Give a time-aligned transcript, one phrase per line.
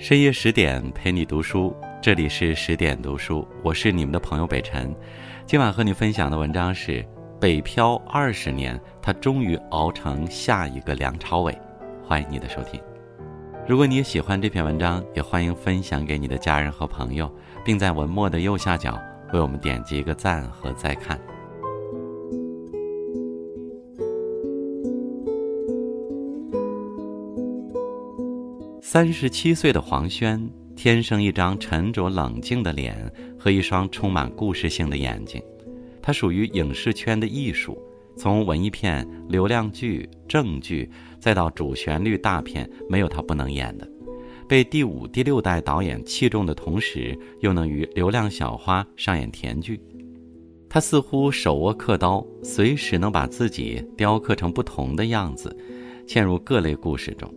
[0.00, 4.96] 深夜十点陪你读书，这里是十点读书，我是你们的朋友北辰。
[5.44, 7.02] 今晚和你分享的文章是
[7.38, 11.52] 《北漂二十年，他终于熬成下一个梁朝伟》。
[12.02, 12.80] 欢迎你的收听。
[13.68, 17.30] 如果你也喜欢这篇文章，也欢迎分享给你的家人和朋友，
[17.62, 18.98] 并在文末的右下角
[19.34, 21.20] 为我们点击一个赞和再看。
[28.92, 33.08] 三十七岁的黄轩，天生一张沉着冷静的脸
[33.38, 35.40] 和一双充满故事性的眼睛。
[36.02, 37.80] 他属于影视圈的艺术，
[38.16, 40.90] 从文艺片、流量剧、正剧，
[41.20, 43.88] 再到主旋律大片，没有他不能演的。
[44.48, 49.80] 被第五、第六代导演器重的同时，又能与流量小花上演甜剧。
[50.68, 55.56] 他似乎手握刻刀，随时能把自己雕刻成不同的样子，
[56.08, 57.32] 嵌入各类故事中。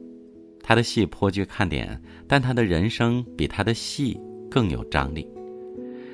[0.64, 4.20] 他的戏颇具看点，但他的人生比他的戏
[4.50, 5.28] 更有张力。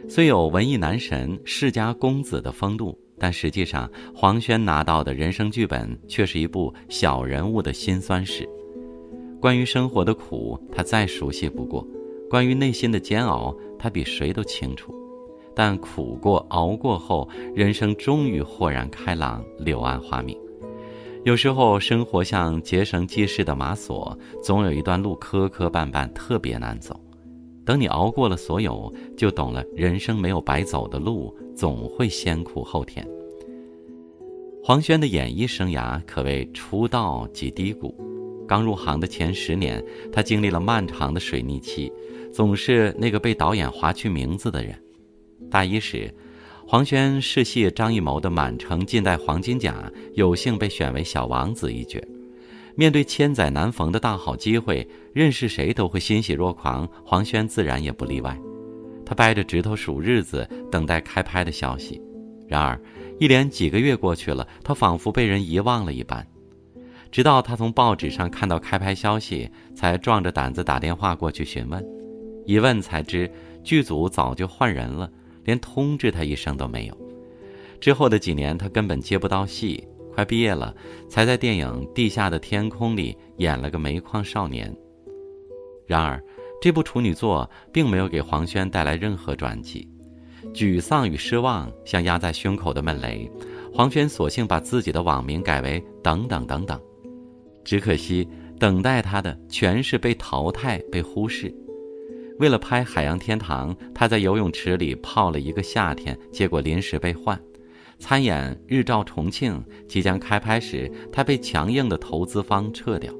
[0.10, 8.50] 虽有文艺男神、世家公子的风度，但实际上黄轩拿到的人生剧本却是一部小人物的辛酸史。
[9.40, 11.86] 关于生活的苦，他再熟悉不过；
[12.28, 14.94] 关于内心的煎熬，他比谁都清楚。
[15.56, 20.36] 但苦过、熬过后，人生终于豁然开朗，柳暗花明。
[21.30, 27.00] 有时候，生活像结绳记事的马索，总有一段路磕磕绊绊，特别难走。
[27.64, 33.08] 等你熬过了所有，就懂了，人生没有白走的路，总会先苦后甜。
[34.64, 37.96] 黄轩的演艺生涯可谓出道即低谷，
[38.48, 41.94] 刚入行的前十年，他经历了漫长的水逆期，
[42.34, 44.76] 总是那个被导演划去名字的人。
[45.52, 46.12] 大一时。
[46.72, 52.00] 黄轩试戏张艺谋的《满城尽带黄金甲》，有幸被选为小王子一角。
[52.76, 58.40] 面对千载难逢的大好机会，认识谁都会欣喜若狂，黄轩自然也不例外。
[59.04, 62.00] 他掰着指头数日子，等待开拍的消息。
[62.48, 62.80] 然而，
[63.18, 66.24] 一连几个月过去了，他仿佛被人遗忘了一般。
[67.10, 71.84] 直到他从报纸上看到开拍消息，才壮着胆子打电话过去询问。
[72.46, 73.28] 一问才知，
[73.64, 75.10] 剧组早就换人了。
[75.50, 76.96] 连通知他一声都没有。
[77.80, 79.84] 之后的几年，他根本接不到戏。
[80.14, 80.76] 快毕业了，
[81.08, 84.72] 才在电影《地下的天空》里演了个煤矿少年。
[85.88, 86.22] 然而，
[86.62, 89.88] 这部处女作并没有给黄轩带来任何转机，
[90.54, 93.28] 沮丧与失望像压在胸口的闷雷。
[93.74, 96.80] 黄轩索性把自己的网名改为“等等等等”，
[97.66, 98.28] 只可惜
[98.60, 101.52] 等待他的全是被淘汰、被忽视。
[102.40, 107.40] 为了拍《海洋天堂》，他在游泳池里泡了一个夏天，结果临时被换。
[108.00, 109.54] 参演《日照重庆》，
[109.90, 113.14] 即将开拍时，他被强硬的投资方撤掉。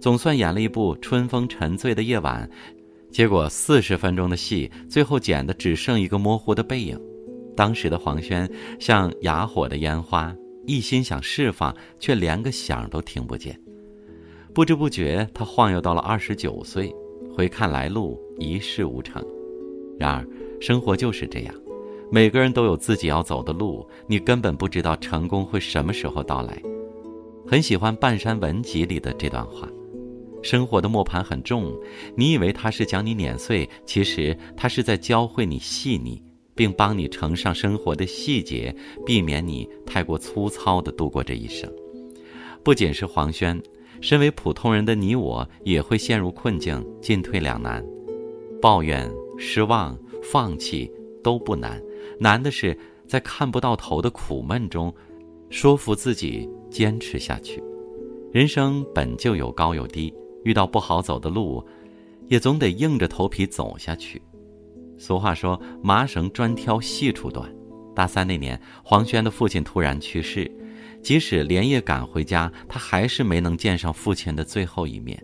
[0.00, 2.48] 总算演了一部《春风沉醉的夜晚》，
[3.12, 6.96] 结果四十分钟的戏，最后剪的只剩一个模糊的背影。
[7.56, 8.48] 当时的黄轩
[8.78, 10.32] 像哑火的烟花，
[10.66, 13.60] 一心想释放，却连个响都听不见。
[14.54, 16.94] 不知不觉，他晃悠到了二十九岁。
[17.36, 19.22] 回看来路，一事无成。
[19.98, 20.26] 然而，
[20.58, 21.54] 生活就是这样，
[22.10, 26.58] 每个人都有自己要走的路，你根本不知道成功会什么时候到来。
[27.46, 29.68] 很喜欢《半山文集》里的这段话：
[30.42, 31.78] 生活的磨盘很重，
[32.16, 36.22] 你以为它是将你碾碎，其实它是在教会你细腻，
[36.54, 38.74] 并帮你乘上生活的细节，
[39.04, 41.70] 避免你太过粗糙地度过这一生。
[42.64, 43.62] 不仅是黄轩。
[44.00, 47.84] 身为普通人的你我也会陷入困境，进退两难，
[48.60, 50.90] 抱怨、失望、放弃
[51.22, 51.82] 都不难，
[52.20, 54.92] 难的是在看不到头的苦闷中，
[55.50, 57.62] 说服自己坚持下去。
[58.32, 60.12] 人生本就有高有低，
[60.44, 61.64] 遇到不好走的路，
[62.28, 64.20] 也总得硬着头皮走下去。
[64.98, 67.50] 俗话说：“麻绳专挑细处断。”
[67.94, 70.50] 大三那年，黄轩的父亲突然去世。
[71.06, 75.16] 即使连夜赶回家，他还是没能见上父亲的最后一面。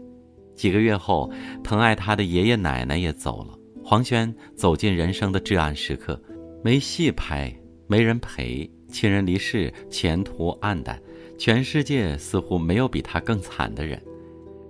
[0.54, 1.28] 几个月后，
[1.64, 3.58] 疼爱他的爷爷奶奶也走了。
[3.82, 6.22] 黄轩走进人生的至暗时刻，
[6.62, 7.52] 没戏拍，
[7.88, 11.02] 没人陪，亲人离世，前途黯淡，
[11.36, 14.00] 全世界似乎没有比他更惨的人。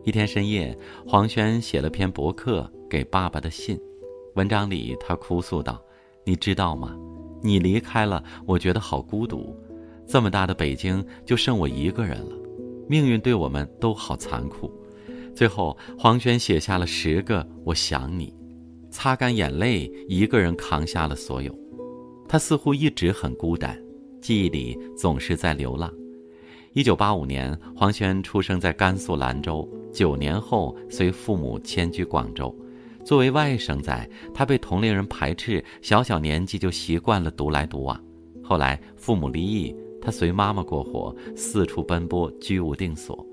[0.05, 0.75] 一天深夜，
[1.07, 3.79] 黄轩写了篇博客给爸爸的信，
[4.35, 5.79] 文章里他哭诉道
[6.25, 6.97] ：“你知道吗？
[7.43, 9.55] 你离开了，我觉得好孤独。”
[10.13, 12.37] 这么大的北京就剩我一个人了，
[12.87, 14.71] 命运对我们都好残酷。
[15.35, 18.31] 最后，黄轩写下了十个“我想你”，
[18.93, 21.51] 擦干眼泪，一个人扛下了所有。
[22.29, 23.75] 他似乎一直很孤单，
[24.21, 25.91] 记忆里总是在流浪。
[26.75, 32.55] 一九八五年，黄轩出生在甘肃兰州，九年后随父母迁居广州。
[33.03, 37.99] 作为外甥仔，他被同龄人排斥，小小年纪就习惯了独来独往。
[38.45, 43.25] 后来父母离异，他随妈妈过活，四处奔波，居无定所。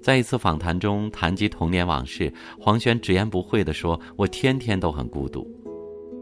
[0.00, 5.46] 在一次访谈中谈及童年往事，黄轩直言不讳地说：“我天天都很孤独，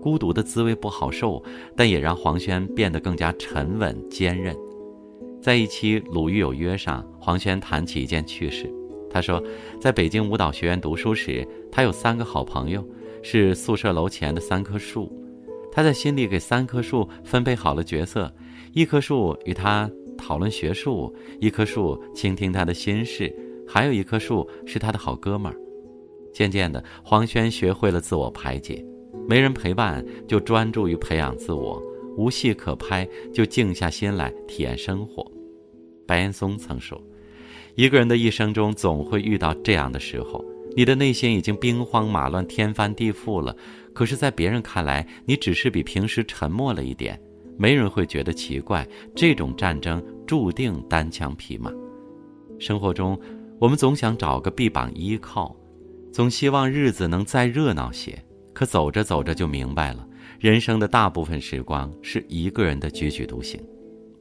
[0.03, 1.43] 孤独的滋味不好受，
[1.77, 4.57] 但也让黄轩变得更加沉稳坚韧。”
[5.41, 8.73] 在一期《鲁豫有约》上，黄轩谈起一件趣事。
[9.11, 9.41] 他说，
[9.79, 12.83] 在北京舞蹈学院读书时，他有三个好朋友，
[13.23, 15.13] 是宿舍楼前的三棵树。
[15.75, 18.33] 他在心里给三棵树分配好了角色：
[18.73, 23.35] 一棵树与他讨论学术，一棵树倾听他的心事，
[23.67, 25.59] 还有一棵树是他的好哥们儿。
[26.33, 28.85] 渐渐的，黄轩学会了自我排解，
[29.29, 31.83] 没人陪伴就专注于培养自我，
[32.17, 35.29] 无戏可拍就静下心来体验生活。
[36.07, 37.01] 白岩松曾说
[37.75, 40.45] ：“一个人的一生中，总会遇到这样的时候，
[40.77, 43.57] 你的内心已经兵荒马乱、天翻地覆了。
[43.95, 47.19] 可是，在别人看来，你只是比平时沉默了一点，
[47.57, 48.87] 没人会觉得奇怪。
[49.15, 51.71] 这种战争注定单枪匹马。
[52.59, 53.19] 生活中，
[53.61, 55.55] 我们总想找个臂膀依靠，
[56.13, 58.21] 总希望日子能再热闹些。
[58.53, 60.07] 可走着走着就明白了，
[60.39, 63.61] 人生的大部分时光是一个人的踽踽独行。”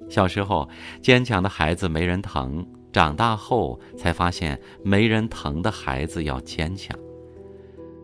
[0.09, 0.67] 小时候，
[1.01, 6.97] 坚强的孩子没人疼；长大后才发现，没人疼的孩子要坚强。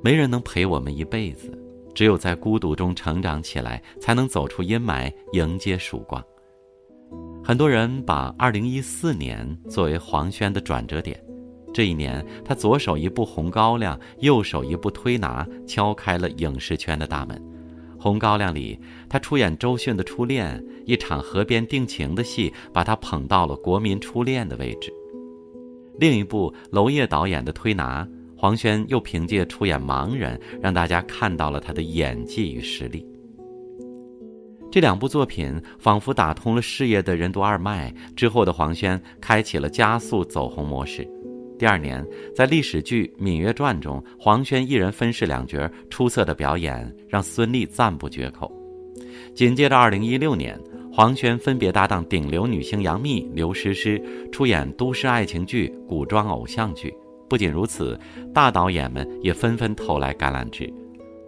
[0.02, 1.52] 没人能陪我们一辈子，
[2.00, 6.24] 只有在孤独中成长起来，才能走出阴霾，迎接曙光。
[7.44, 11.22] 很多人把2014年作为黄轩的转折点，
[11.74, 17.38] 这一年，他左手一部《红高粱》，右手一部《推拿》，敲开了影视圈的大门。
[18.02, 18.80] 《红高粱》里，
[19.10, 24.90] 他出演周迅的初恋，一场河边定情的戏，把他捧到了国民初恋的位置。
[26.00, 28.06] 另一部娄烨导演的《推拿》，
[28.42, 33.06] 黄轩又凭借出演盲人，让大家看到了他的演技与实力。
[34.72, 41.06] 这两部作品仿佛打通了事业的任督二脉，之后的黄轩开启了加速走红模式。
[41.58, 42.02] 第二年，
[42.34, 48.50] 在历史剧《芈月传》中，黄轩一人分饰两角，出色的表演让孙俪赞不绝口。
[49.36, 50.58] 紧接着，二零一六年，
[50.94, 54.02] 黄轩分别搭档顶流女星杨幂、刘诗诗，
[54.32, 56.94] 出演都市爱情剧、古装偶像剧。
[57.30, 57.98] 不仅如此，
[58.34, 60.72] 大导演们也纷纷投来橄榄枝。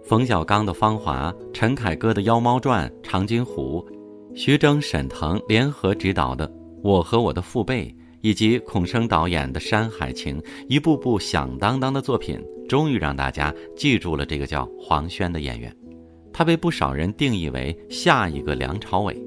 [0.04, 3.86] 冯小刚的《芳华》，陈凯歌的《妖猫传》，长津湖、
[4.34, 6.48] 徐峥、沈腾联合执导的
[6.82, 7.86] 《我和我的父辈》。
[8.24, 15.76] 以及孔笙导演的《山海情》，一部部响当当的作品，终于让大家记住了这个叫黄轩的演员。
[16.32, 19.20] 他被不少人定义为下一个梁朝伟。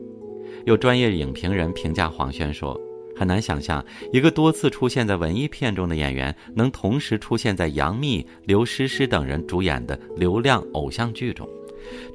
[0.63, 2.80] 有专业影评人评价黄轩说
[3.15, 11.47] ：“很难想象一个多次出现在文艺片中的演员，能同时出现在杨幂、刘诗诗等人主演的流量偶像剧中。”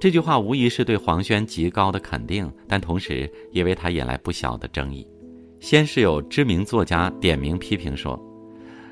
[0.01, 5.07] 这句话无疑是对黄轩极高的肯定，但同时也为他引来不小的争议。
[5.61, 8.21] 先是有知名作家点名批评说，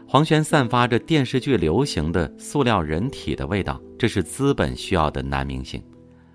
[0.06, 5.82] 黄轩散发着电视剧流行的塑料人体的味道，这是资本需要的男明星。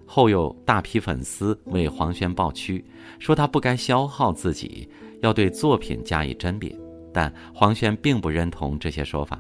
[0.06, 2.84] 后有大批粉丝为黄轩抱屈，
[3.20, 4.90] 说他不该消耗自己，
[5.24, 6.72] 要对作品加以甄别。
[7.12, 9.40] 但黄轩并不认同这些说法，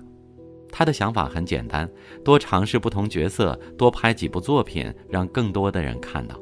[0.71, 1.89] 他的想法很简单：
[2.23, 6.39] 多尝试不同角色，多拍几部作品，让更多的人看到。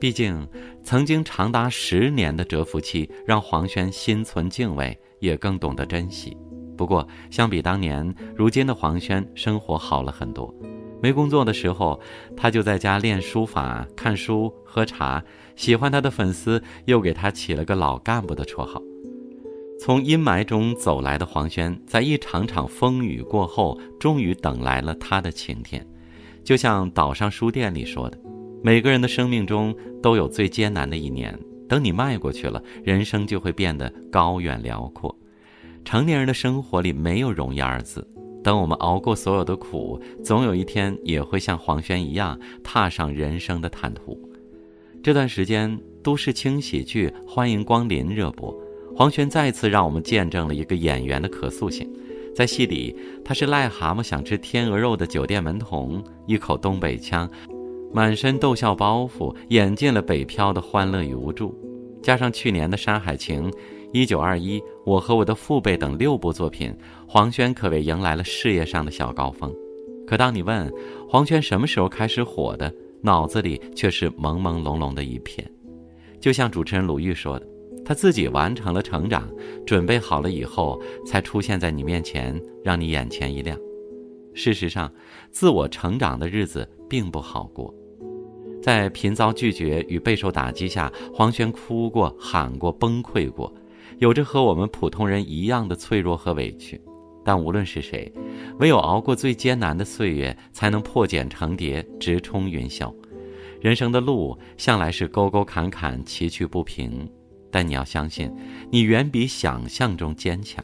[0.00, 0.46] 毕竟，
[0.82, 6.36] 曾经长达十年的蛰伏期，让黄轩心存敬畏，也更懂得珍惜。
[6.76, 10.52] 不过，相比当年，如今的黄轩生活好了很多。
[11.04, 12.00] 没工作的时候，
[12.34, 15.22] 他就在家练书法、看书、喝茶。
[15.54, 18.82] 喜欢他的粉丝又给他起了个“老干部”的绰号。
[19.78, 25.86] 从阴霾中走来的黄轩，在一场场风雨过后，终于等来了他的晴天。
[26.42, 28.18] 就像岛上书店里说的。
[28.62, 35.14] 每个人的生命中都有最艰难的一年，等你迈过去了，人生就会变得高远辽阔。
[35.84, 38.08] 成年人的生活里没有容易二字，
[38.44, 44.16] 等我们熬过所有的苦，总有一天也会像黄轩一样踏上人生的坦途。
[45.02, 48.54] 这段时间，都市轻喜剧《欢迎光临》热播，
[48.94, 51.90] 黄轩再次让我们见证了一个演员的可塑性。
[52.36, 57.28] 在戏里，他是癞蛤蟆想吃天鹅肉的酒店门童，一口东北腔。
[57.92, 61.56] 满身逗笑包袱，演尽了北漂的欢乐与无助，
[62.02, 63.50] 加上去年的《山海情》
[63.94, 69.54] 《一九二一》《我和我的父辈》等六部作品，黄轩可谓迎来了事业上的小高峰。
[70.04, 70.68] 可当你问
[71.08, 75.48] 黄轩什么时候开始火的，脑子里却是朦朦胧胧的一片。
[76.20, 77.46] 就像主持人鲁豫说的
[77.86, 79.30] ：“他自己完成了成长，
[79.64, 83.56] 准备好了以后，才出现在你面前，让你眼前一亮。
[84.34, 84.92] 事实上，
[85.30, 87.72] 自我成长的日子并不好过。
[88.60, 93.54] 在频遭拒绝与备受打击下，黄轩哭过、喊过、崩溃过，
[93.98, 96.80] 有着和我们普通人一样的脆弱和委屈。
[97.24, 98.12] 但无论是谁，
[98.58, 102.94] 唯有熬过最艰难的岁月，才能破茧成蝶，直冲云霄。
[103.62, 107.10] 人生的路向来是沟沟坎坎，崎岖不平。
[107.50, 108.30] 但你要相信，
[108.70, 110.62] 你远比想象中坚强。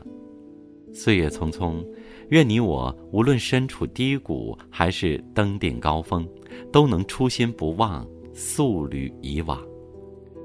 [0.93, 1.83] 岁月匆匆，
[2.29, 6.29] 愿你我无论身处低谷还是登顶高峰，
[6.71, 9.59] 都能初心不忘，素履以往。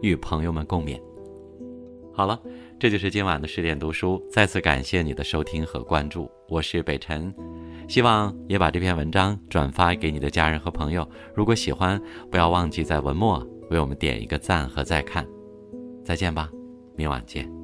[0.01, 1.01] 与朋友们共勉。
[2.13, 2.39] 好了，
[2.77, 4.21] 这就是今晚的十点读书。
[4.29, 7.33] 再次感谢你的收听和关注，我是北辰，
[7.87, 11.07] 希望也把这篇文章转发给你的家人和朋友。
[11.33, 15.25] 如果喜欢，不要忘记在文末为我们点一个赞和再看。
[16.03, 16.49] 再见吧，
[16.95, 17.54] 明晚见。